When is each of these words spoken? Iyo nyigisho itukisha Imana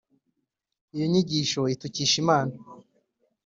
Iyo 0.93 1.05
nyigisho 1.11 1.61
itukisha 1.73 2.15
Imana 2.23 2.53